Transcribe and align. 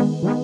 Bye. 0.00 0.39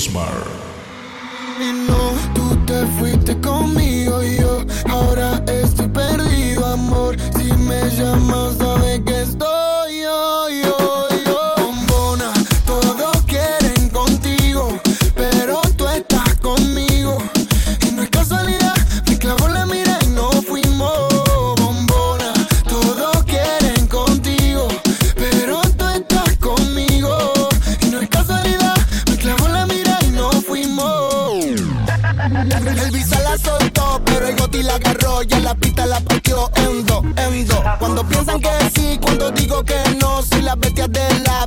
Osmar. 0.00 0.69
mí 38.90 38.98
cuando 38.98 39.30
digo 39.30 39.62
que 39.64 39.76
no. 40.00 40.22
Soy 40.22 40.42
la 40.42 40.54
bestia 40.56 40.88
de 40.88 41.20
la 41.20 41.46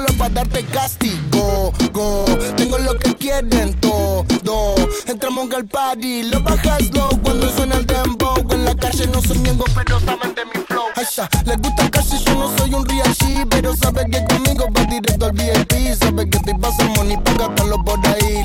solo 0.00 0.18
para 0.18 0.34
darte 0.34 0.64
castigo. 0.64 1.72
Go. 1.92 2.24
Tengo 2.56 2.78
lo 2.78 2.98
que 2.98 3.14
quieren 3.14 3.74
todo. 3.80 4.74
Entramos 5.06 5.52
al 5.54 5.66
party, 5.66 6.24
lo 6.24 6.40
bajas 6.40 6.90
low 6.94 7.08
cuando 7.22 7.50
suena 7.50 7.76
el 7.76 7.86
dembow. 7.86 8.36
En 8.50 8.64
la 8.64 8.74
calle 8.74 9.06
no 9.08 9.20
soy 9.20 9.38
miembro, 9.38 9.66
pero 9.74 10.00
saben 10.00 10.34
de 10.34 10.44
mi 10.46 10.64
flow. 10.66 10.84
Aisha, 10.96 11.28
les 11.44 11.56
gusta 11.58 11.90
casi, 11.90 12.22
yo 12.24 12.34
no 12.34 12.56
soy 12.56 12.74
un 12.74 12.86
real 12.86 13.14
G, 13.16 13.46
pero 13.48 13.74
sabe 13.76 14.04
que 14.10 14.24
conmigo 14.24 14.66
va 14.76 14.84
directo 14.84 15.26
al 15.26 15.32
VIP. 15.32 15.94
Sabe 15.98 16.28
que 16.28 16.38
te 16.38 16.54
pasa 16.54 16.84
money, 16.96 17.16
paga 17.18 17.54
para 17.54 17.68
los 17.68 17.78
por 17.84 17.98
ahí. 18.06 18.44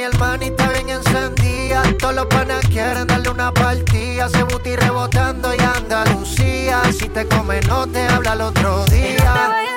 mi 0.00 0.06
hermanita 0.06 0.68
bien 0.70 0.88
encendida. 0.88 1.82
Todos 1.98 2.14
los 2.14 2.26
panas 2.26 2.64
quieren 2.68 3.06
darle 3.06 3.28
una 3.28 3.52
partida. 3.52 4.28
Se 4.30 4.42
buti 4.44 4.74
rebotando 4.74 5.54
y 5.54 5.58
Andalucía. 5.60 6.80
Si 6.92 7.08
te 7.08 7.26
come, 7.26 7.60
no 7.68 7.86
te 7.86 8.06
habla 8.06 8.32
el 8.32 8.40
otro 8.40 8.84
día. 8.86 9.69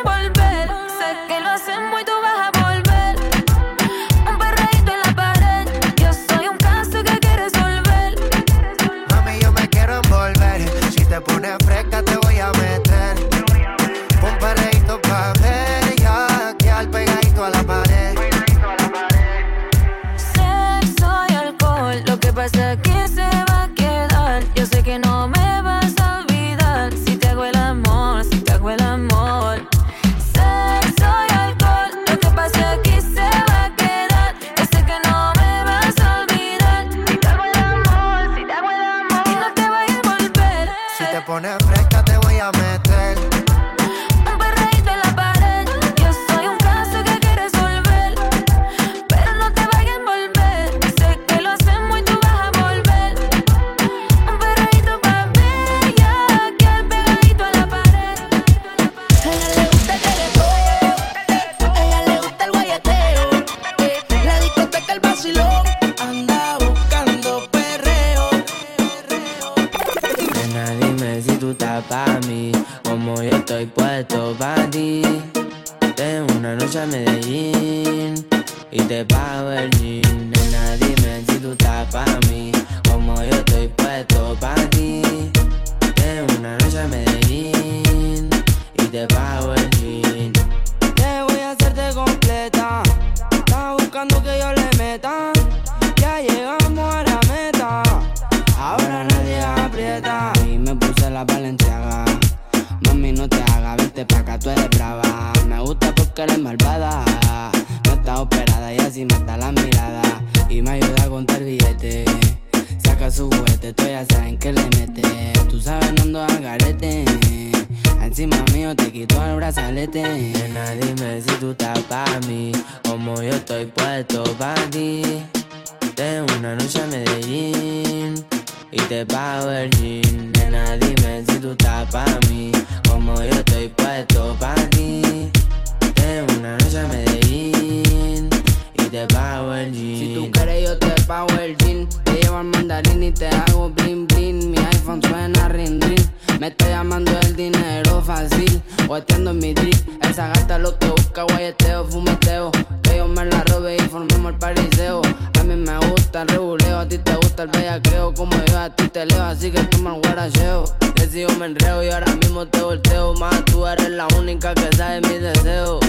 y 143.03 143.11
te 143.11 143.27
hago 143.27 143.69
bling 143.69 144.07
bling. 144.07 144.51
Mi 144.51 144.57
iPhone 144.57 145.01
suena 145.01 145.49
ring 145.49 145.81
ring. 145.81 146.05
Me 146.39 146.47
está 146.47 146.69
llamando 146.69 147.11
el 147.21 147.35
dinero 147.35 148.01
fácil. 148.01 148.61
O 148.87 148.95
atiendo 148.95 149.31
en 149.31 149.39
mi 149.39 149.53
drip. 149.53 149.75
Esa 150.01 150.27
gata 150.29 150.57
lo 150.57 150.77
que 150.77 150.87
busca, 150.87 151.23
guayeteo, 151.23 151.85
fumeteo. 151.85 152.51
Que 152.81 152.97
yo 152.97 153.07
me 153.07 153.25
la 153.25 153.43
robe 153.45 153.75
y 153.75 153.81
formemos 153.89 154.33
el 154.33 154.39
pariseo. 154.39 155.01
A 155.39 155.43
mí 155.43 155.55
me 155.55 155.77
gusta 155.87 156.21
el 156.21 156.29
reguleo, 156.29 156.79
a 156.79 156.87
ti 156.87 156.97
te 156.97 157.15
gusta 157.15 157.43
el 157.43 157.49
bellaqueo. 157.49 158.13
Como 158.13 158.35
yo 158.45 158.59
a 158.59 158.69
ti 158.69 158.87
te 158.87 159.05
leo, 159.05 159.21
así 159.23 159.51
que 159.51 159.61
toma 159.63 159.95
el 159.95 160.01
guaracheo. 160.01 160.63
Que 160.95 161.07
si 161.07 161.21
yo 161.21 161.29
me 161.39 161.47
enreo 161.47 161.83
y 161.83 161.89
ahora 161.89 162.15
mismo 162.15 162.45
te 162.47 162.61
volteo. 162.61 163.13
Más 163.15 163.43
tú 163.45 163.67
eres 163.67 163.89
la 163.89 164.07
única 164.17 164.53
que 164.53 164.75
sabe 164.77 165.01
mis 165.01 165.21
deseos. 165.21 165.79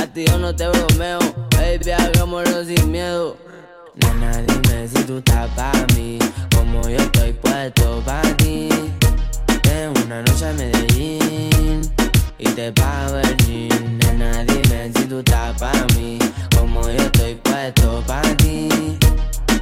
A 0.00 0.06
ti 0.06 0.24
yo 0.26 0.38
no 0.38 0.54
te 0.54 0.68
bromeo. 0.68 1.18
Baby, 1.56 1.90
hagámoslo 1.90 2.64
sin 2.64 2.90
miedo. 2.92 3.36
Nena, 4.00 4.42
dime 4.42 4.88
si 4.88 5.02
tú 5.04 5.18
estás 5.18 5.48
para 5.50 5.86
mí, 5.96 6.18
como 6.54 6.82
yo 6.88 6.96
estoy 6.96 7.32
puesto 7.32 8.02
para 8.04 8.36
ti. 8.36 8.68
En 9.64 9.92
una 10.04 10.22
noche 10.22 10.46
a 10.46 10.52
Medellín 10.52 11.80
y 12.38 12.44
te 12.44 12.72
pago 12.72 13.18
el 13.18 13.36
jean. 13.38 13.98
Nena, 13.98 14.44
dime 14.44 14.90
si 14.94 15.04
tú 15.04 15.18
estás 15.18 15.58
para 15.58 15.84
mí, 15.96 16.18
como 16.56 16.82
yo 16.82 17.02
estoy 17.02 17.34
puesto 17.36 18.02
para 18.06 18.36
ti. 18.36 18.68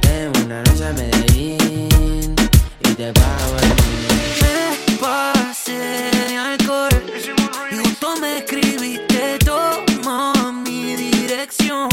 En 0.03 0.45
una 0.45 0.63
noche 0.63 0.85
a 0.85 0.93
Medellín 0.93 2.35
y 2.83 2.93
te 2.93 3.11
pago 3.13 3.55
el 3.61 3.69
jean. 3.75 4.75
Me 4.87 4.97
pasé 4.97 6.11
de 6.27 6.37
alcohol 6.37 7.03
y 7.71 7.75
justo 7.77 8.15
me 8.21 8.37
escribiste 8.39 9.37
todo 9.45 10.38
dirección. 11.39 11.87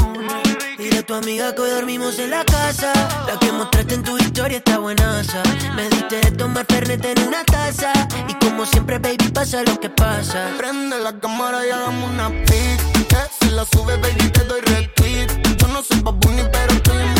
Dile 0.76 0.98
a 0.98 1.02
tu 1.06 1.14
amiga 1.14 1.54
que 1.54 1.62
hoy 1.62 1.70
dormimos 1.70 2.18
en 2.18 2.30
la 2.30 2.44
casa. 2.44 2.92
La 3.26 3.38
que 3.38 3.52
mostraste 3.52 3.94
en 3.94 4.02
tu 4.02 4.18
historia 4.18 4.58
está 4.58 4.78
buenaza. 4.78 5.42
Me 5.76 5.88
diste 5.88 6.16
de 6.16 6.30
tomar 6.32 6.66
fernet 6.66 7.04
en 7.04 7.28
una 7.28 7.44
taza. 7.44 7.92
Y 8.28 8.34
como 8.44 8.66
siempre, 8.66 8.98
baby, 8.98 9.28
pasa 9.32 9.62
lo 9.62 9.78
que 9.78 9.88
pasa. 9.88 10.50
Prende 10.58 10.98
la 10.98 11.18
cámara 11.20 11.64
y 11.66 11.70
hagamos 11.70 12.10
una 12.10 12.28
pic. 12.28 12.78
Se 13.40 13.50
la 13.52 13.64
sube, 13.64 13.96
baby, 13.96 14.28
te 14.30 14.44
doy 14.44 14.60
retweet. 14.62 15.28
Yo 15.58 15.68
no 15.68 15.82
soy 15.82 16.00
babuni, 16.00 16.42
pero 16.50 16.72
estoy 16.72 17.15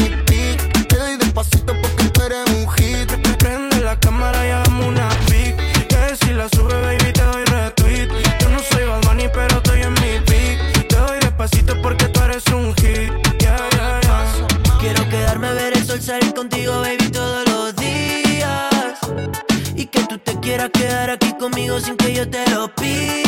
sin 21.81 21.97
que 21.97 22.15
yo 22.15 22.29
te 22.29 22.49
lo 22.51 22.69
pida. 22.75 23.26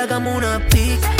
hagamos 0.00 0.34
una 0.34 0.58
pic. 0.70 1.19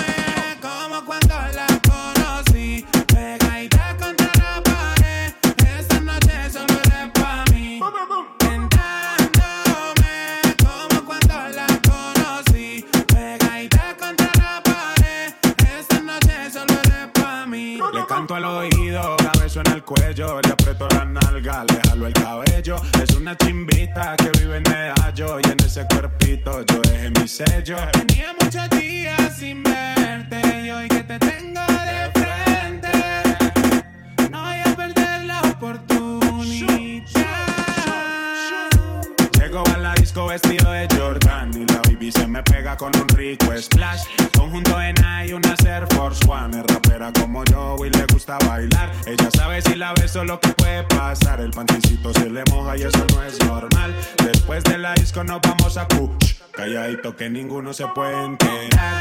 que 57.21 57.29
ninguno 57.29 57.71
se 57.71 57.85
puente. 57.85 59.00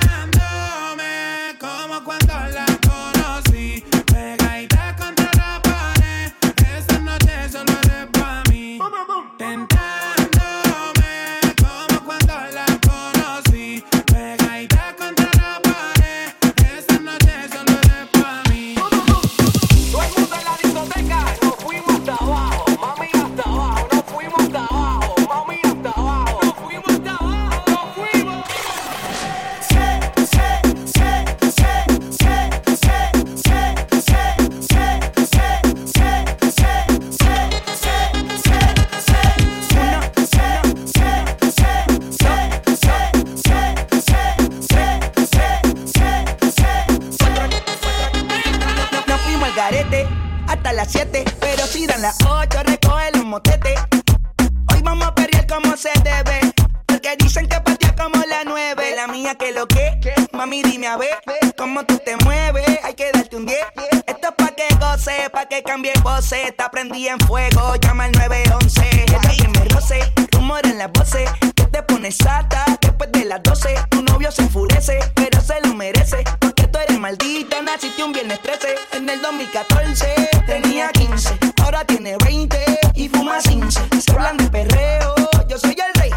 2021, 77.90 78.06
un 78.06 78.12
viernes 78.12 78.40
13. 78.40 78.74
En 78.92 79.08
el 79.08 79.20
2014 79.20 80.30
tenía 80.46 80.90
15, 80.92 81.38
ahora 81.62 81.84
tiene 81.84 82.16
20 82.24 82.58
y 82.94 83.08
fuma 83.08 83.38
15. 83.38 83.80
Se 84.00 84.12
hablan 84.12 84.36
de 84.36 84.48
perreo, 84.48 85.14
yo 85.48 85.58
soy 85.58 85.70
el 85.70 86.00
rey. 86.00 86.10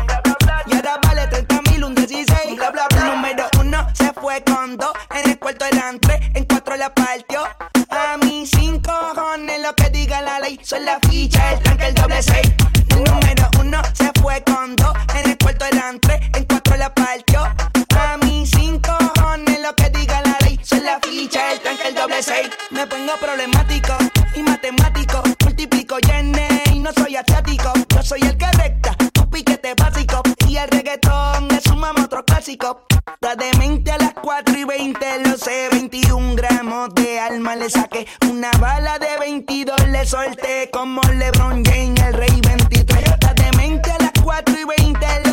Y 0.67 0.75
ahora 0.75 0.99
vale 1.03 1.27
30 1.27 1.61
mil, 1.71 1.83
un 1.83 1.95
16. 1.95 2.55
Bla. 2.55 2.87
Número 3.05 3.45
uno 3.59 3.87
se 3.93 4.11
fue 4.13 4.43
con 4.43 4.77
dos, 4.77 4.93
en 5.15 5.31
el 5.31 5.39
cuarto 5.39 5.65
eran 5.65 5.99
tres, 5.99 6.19
en 6.33 6.45
cuatro 6.45 6.75
la 6.75 6.93
partió. 6.93 7.43
A 7.89 8.17
mis 8.17 8.49
cinco 8.51 8.91
cojones 9.13 9.61
lo 9.61 9.73
que 9.75 9.89
diga 9.89 10.21
la 10.21 10.39
ley. 10.39 10.59
Son 10.63 10.83
la 10.85 10.99
ficha, 11.09 11.53
el 11.53 11.59
tanque, 11.61 11.87
el 11.87 11.95
doble 11.95 12.21
seis. 12.21 12.51
El 12.89 13.03
número 13.03 13.49
uno 13.59 13.81
se 13.93 14.11
fue 14.21 14.43
con 14.43 14.75
dos, 14.75 14.93
en 15.15 15.22
el 21.35 21.59
tranque, 21.61 21.87
el 21.87 21.95
doble 21.95 22.21
seis. 22.21 22.49
Me 22.69 22.85
pongo 22.85 23.13
problemático 23.19 23.97
y 24.35 24.43
matemático. 24.43 25.23
Multiplico 25.43 25.97
yenes 25.99 26.67
y 26.71 26.79
no 26.79 26.91
soy 26.93 27.15
asiático. 27.15 27.73
Yo 27.89 28.03
soy 28.03 28.21
el 28.21 28.37
que 28.37 28.51
recta, 28.51 28.95
los 29.15 29.27
piquetes 29.27 29.75
básicos. 29.75 30.21
Y 30.47 30.57
el 30.57 30.67
reggaetón 30.69 31.49
es 31.51 31.65
un 31.67 31.83
otro 31.83 32.23
clásico. 32.23 32.85
La 33.21 33.35
demente 33.35 33.91
a 33.91 33.97
las 33.97 34.13
4 34.13 34.57
y 34.57 34.63
20, 34.63 35.27
lo 35.27 35.37
sé. 35.37 35.69
21 35.71 36.35
gramos 36.35 36.93
de 36.93 37.19
alma 37.19 37.55
le 37.55 37.69
saqué. 37.69 38.05
Una 38.29 38.51
bala 38.59 38.99
de 38.99 39.17
22 39.19 39.89
le 39.89 40.05
solté. 40.05 40.69
Como 40.71 41.01
LeBron 41.01 41.63
James, 41.65 41.99
el 42.01 42.13
rey 42.13 42.41
23. 42.41 43.03
La 43.21 43.33
demente 43.33 43.91
a 43.91 43.97
las 43.97 44.11
4 44.23 44.55
y 44.59 44.65
20, 44.65 45.07
lo 45.25 45.32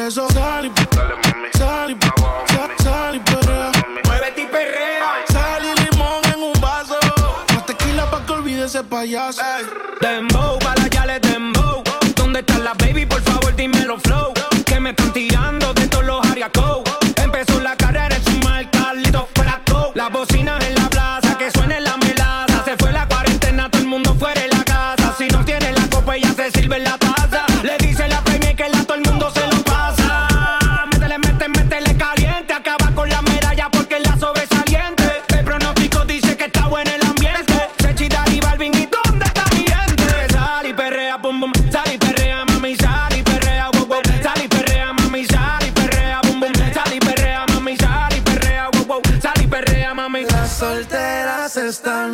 Por 0.00 0.08
eso 0.08 0.26
sal 0.30 0.64
y 0.64 1.58
sal 1.58 1.90
y 1.90 1.96
sal, 2.50 2.70
sal 2.82 3.16
y 3.16 3.18
perrea. 3.20 3.70
Muévete 4.06 4.40
y 4.40 4.46
perrea. 4.46 5.26
Sal 5.28 5.62
y 5.62 5.78
limón 5.78 6.24
en 6.34 6.42
un 6.42 6.58
vaso. 6.58 6.98
Más 7.54 7.66
tequila 7.66 8.10
pa' 8.10 8.24
que 8.24 8.32
olvide 8.32 8.64
ese 8.64 8.82
payaso. 8.82 9.42
Dembow, 10.00 10.58
para 10.60 10.86
ya 10.86 11.04
le 11.04 11.20
dembow. 11.20 11.84
¿Dónde 12.16 12.40
está 12.40 12.58
la 12.60 12.72
baby? 12.72 13.04
Por 13.04 13.20
favor, 13.20 13.54
dímelo 13.54 13.98
flow. 13.98 14.32
Que 14.64 14.80
me 14.80 14.90
están 14.90 15.12
tirando 15.12 15.74
de 15.74 15.86
todos 15.88 16.04
los 16.06 16.26
ariacos. 16.30 16.79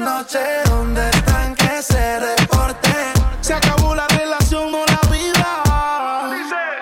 Noche, 0.06 0.38
¿dónde 0.66 1.02
están 1.10 1.54
que 1.56 1.82
se 1.82 2.20
reporten? 2.20 3.12
Se 3.40 3.54
acabó 3.54 3.94
la 3.94 4.06
relación, 4.06 4.70
no 4.70 4.84
la 4.86 5.00
vida. 5.10 5.48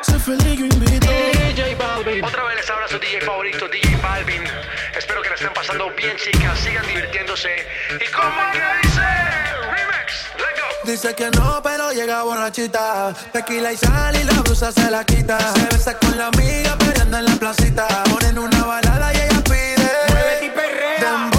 Sé 0.02 0.18
feliz, 0.18 0.58
yo 0.60 0.66
invito. 0.66 1.06
DJ 1.06 1.74
Balvin. 1.74 2.22
Otra 2.22 2.42
vez 2.44 2.56
les 2.56 2.70
habla 2.70 2.87
su 2.87 2.98
DJ 2.98 3.22
favorito, 3.22 3.66
DJ 3.68 3.96
Balvin. 4.02 4.44
Espero 4.98 5.22
que 5.22 5.30
la 5.30 5.37
estén 5.37 5.54
pasando 5.54 5.90
bien, 5.96 6.14
chicas. 6.18 6.58
Sigan 6.60 6.87
divirtiéndose. 6.87 7.48
¿Y 8.06 8.12
cómo 8.12 8.40
que 8.52 8.62
dice? 8.82 9.06
Remix. 9.74 10.08
Let's 10.42 10.60
go. 10.60 10.90
Dice 10.90 11.14
que 11.14 11.30
no, 11.30 11.62
pero 11.62 11.92
llega 11.92 12.22
borrachita. 12.24 13.14
Tequila 13.32 13.72
y 13.72 13.76
sal 13.78 14.16
y 14.16 14.24
la 14.24 14.34
blusa 14.42 14.70
se 14.70 14.90
la 14.90 15.02
quita. 15.02 15.38
Se 15.54 15.64
besa 15.74 15.98
con 15.98 16.18
la 16.18 16.26
amiga 16.26 16.76
peleando 16.76 17.16
en 17.18 17.24
la 17.24 17.37
placita. 17.37 17.87
Ponen 18.10 18.38
una 18.38 18.64
balada 18.64 19.14
y 19.14 19.16
ella 19.16 19.40
pide. 19.44 19.90
Muévete 20.10 20.46
y 20.46 20.50
perrea. 20.50 21.34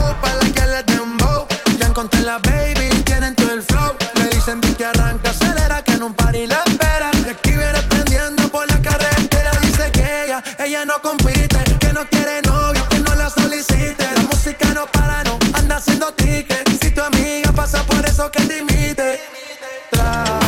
Vi 4.53 4.73
que 4.75 4.85
arranca, 4.85 5.31
acelera, 5.31 5.81
que 5.81 5.93
en 5.93 6.03
un 6.03 6.13
party 6.13 6.45
la 6.45 6.61
espera. 6.65 7.09
Y 7.25 7.29
aquí 7.29 7.51
prendiendo 7.89 8.47
por 8.49 8.69
la 8.69 8.79
carretera. 8.79 9.51
Dice 9.61 9.91
que 9.91 10.25
ella, 10.25 10.43
ella 10.59 10.85
no 10.85 11.01
compite, 11.01 11.63
que 11.79 11.93
no 11.93 12.07
quiere 12.07 12.41
novio, 12.43 12.87
que 12.89 12.99
no 12.99 13.15
la 13.15 13.29
solicite. 13.29 14.05
La 14.15 14.21
música 14.21 14.67
no 14.73 14.85
para, 14.87 15.23
no 15.23 15.39
anda 15.53 15.77
haciendo 15.77 16.13
tickets. 16.13 16.77
Si 16.79 16.91
tu 16.91 17.01
amiga 17.01 17.51
pasa 17.53 17.83
por 17.83 18.05
eso 18.05 18.29
que 18.29 18.41
te 18.43 18.59
imite. 18.59 19.19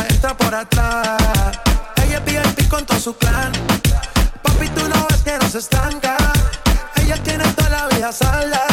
Está 0.08 0.36
por 0.36 0.54
atrás. 0.54 1.18
Ella 2.04 2.18
es 2.18 2.24
VIP 2.24 2.68
con 2.68 2.86
todo 2.86 3.00
su 3.00 3.16
clan. 3.16 3.50
Papi, 4.42 4.68
tú 4.68 4.88
no 4.88 5.06
ves 5.10 5.22
que 5.24 5.38
no 5.38 5.48
se 5.50 5.58
estanca. 5.58 6.16
Ella 6.96 7.16
tiene 7.24 7.44
toda 7.54 7.68
la 7.70 7.86
vida 7.88 8.12
salda. 8.12 8.67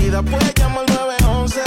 Herida, 0.00 0.22
puedes 0.22 0.54
llamar 0.54 0.84
al 0.88 0.94
911. 0.94 1.60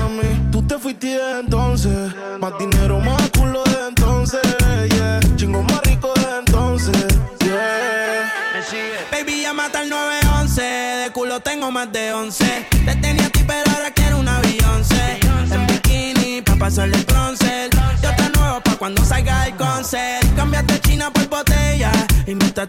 Mami, 0.00 0.50
tú 0.50 0.62
te 0.66 0.78
fuiste 0.78 1.18
entonces. 1.38 2.12
Más 2.40 2.52
dinero, 2.58 2.98
más 3.00 3.30
culo 3.30 3.62
de 3.64 3.88
entonces. 3.88 4.40
Yeah. 4.90 5.20
Chingo 5.36 5.62
más 5.62 5.80
rico 5.82 6.12
de 6.14 6.38
entonces. 6.40 7.06
Yeah. 7.40 8.32
Baby, 9.12 9.42
llámate 9.42 9.78
al 9.78 9.90
911. 9.90 10.62
De 10.62 11.10
culo 11.12 11.40
tengo 11.40 11.70
más 11.70 11.92
de 11.92 12.12
11. 12.12 12.66
Te 12.84 12.94
tenía 12.96 13.26
a 13.26 13.30
ti, 13.30 13.44
pero 13.46 13.70
ahora 13.70 13.90
quiero 13.92 14.18
una 14.18 14.40
Beyoncé. 14.40 15.20
En 15.52 15.66
bikini, 15.68 16.42
pa' 16.42 16.56
pasarle 16.56 16.96
el 16.96 17.04
bronce. 17.04 17.70
Yo 18.02 18.10
te 18.16 18.28
nuevo 18.38 18.60
pa' 18.60 18.76
cuando 18.76 19.04
salga 19.04 19.46
el 19.46 19.54
concert. 19.54 20.26
Cambiaste 20.34 20.80
China 20.80 21.12
por 21.12 21.28
botella. 21.28 21.92
Y 22.26 22.34
mientras 22.34 22.68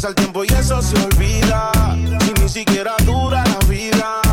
Pasa 0.00 0.08
el 0.08 0.14
tiempo 0.14 0.44
y 0.44 0.46
eso 0.46 0.80
se 0.80 0.96
olvida. 0.96 1.70
Y 1.94 2.40
ni 2.40 2.48
siquiera 2.48 2.94
dura 3.04 3.44
la 3.44 3.58
vida. 3.68 4.29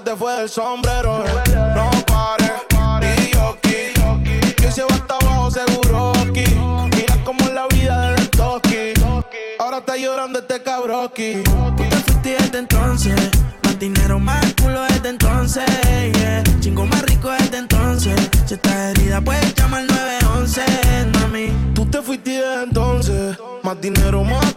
Te 0.00 0.16
fue 0.16 0.32
del 0.38 0.48
sombrero. 0.48 1.22
No 1.74 1.90
pares, 2.06 2.50
y 3.28 3.34
yo 3.34 3.48
aquí. 3.50 4.54
Que 4.56 4.72
se 4.72 4.82
va 4.82 4.94
hasta 4.94 5.16
abajo 5.16 5.50
seguro 5.50 6.12
aquí. 6.12 6.44
Mira 6.96 7.14
cómo 7.24 7.40
es 7.42 7.52
la 7.52 7.66
vida 7.68 8.12
del 8.12 8.30
toki. 8.30 8.94
Ahora 9.58 9.78
está 9.78 9.96
llorando 9.96 10.38
este 10.38 10.62
cabroki. 10.62 11.42
Tú 11.44 11.76
te 11.76 11.96
fuiste 11.96 12.36
desde 12.40 12.58
entonces. 12.58 13.30
Más 13.64 13.78
dinero, 13.78 14.18
más 14.18 14.54
culo 14.62 14.82
desde 14.82 15.10
entonces. 15.10 15.64
Yeah. 16.14 16.42
Chingo 16.60 16.86
más 16.86 17.02
rico 17.02 17.30
desde 17.30 17.58
entonces. 17.58 18.14
Si 18.46 18.54
estás 18.54 18.96
herida, 18.96 19.20
puedes 19.20 19.54
llamar 19.54 19.80
al 19.80 19.88
911, 19.88 20.62
mami. 21.20 21.52
Tú 21.74 21.84
te 21.84 22.00
fuiste 22.00 22.30
de 22.30 22.62
entonces. 22.62 23.36
Más 23.62 23.78
dinero, 23.80 24.24
más 24.24 24.52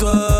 lo 0.00 0.37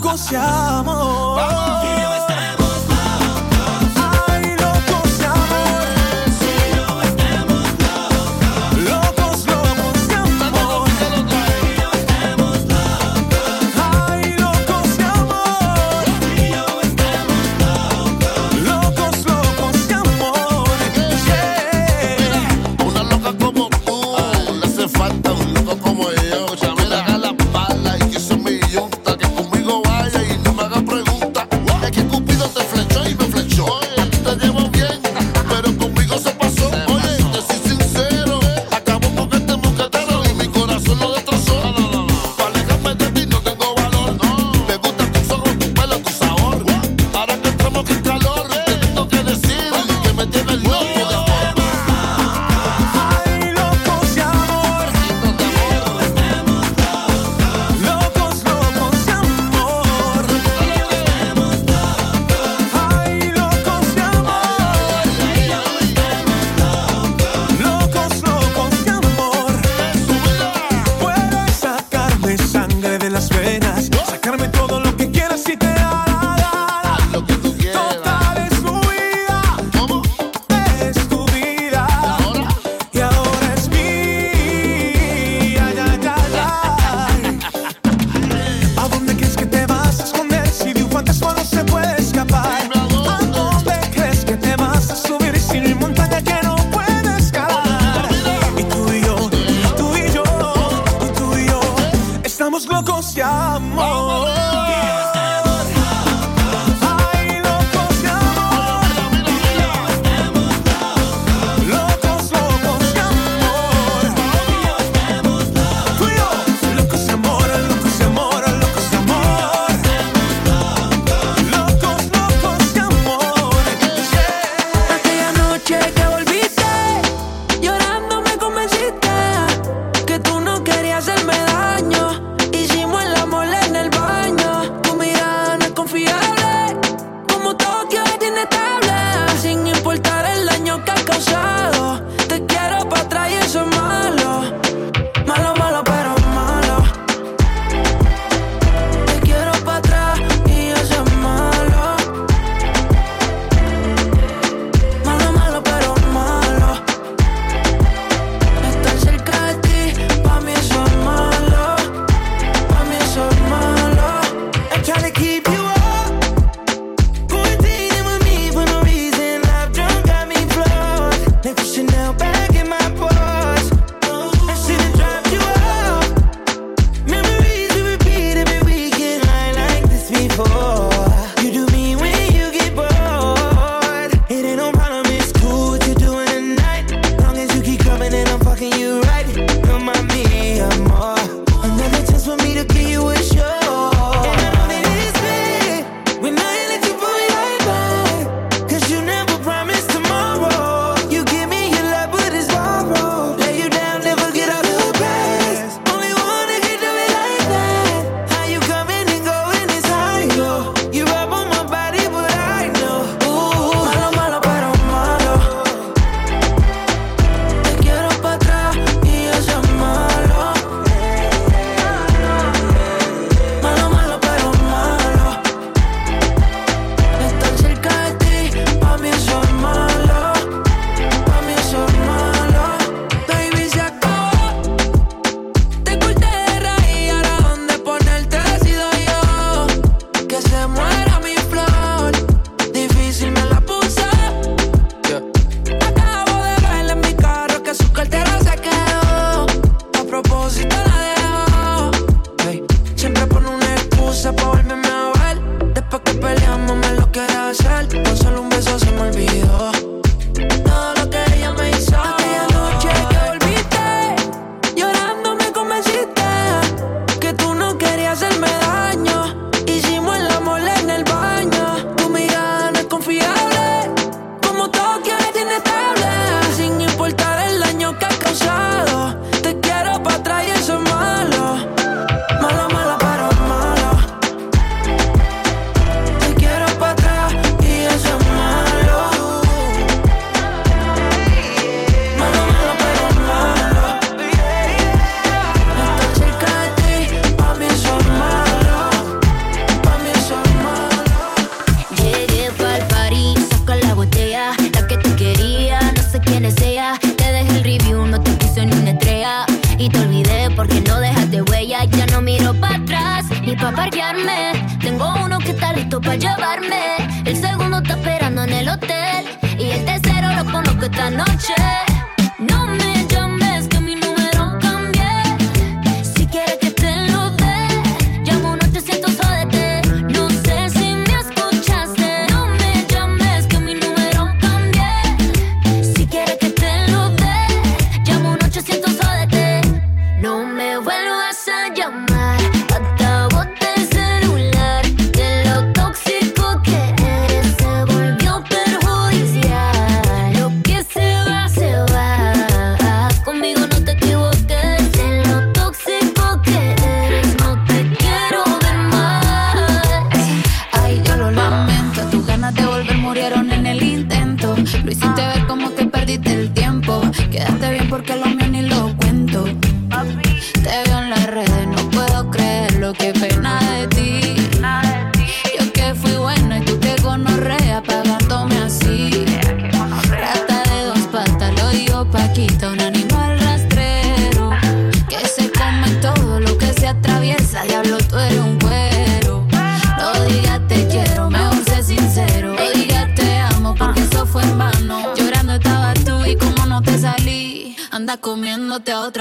estamos 0.00 0.96
locos 1.36 2.29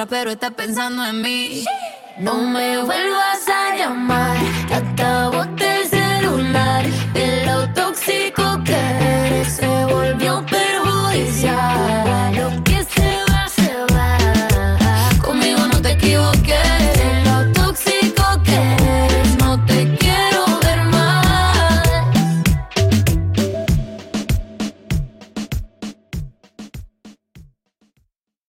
pero 0.10 0.32
está 0.32 0.52
pensando 0.52 1.06
en 1.06 1.22
mí. 1.22 1.64
No 2.18 2.36
me 2.36 2.78
vuelvas 2.80 3.48
a 3.48 3.76
llamar. 3.78 4.29